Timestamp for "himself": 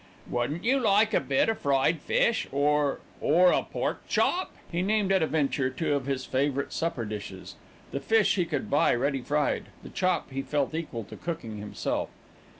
11.57-12.09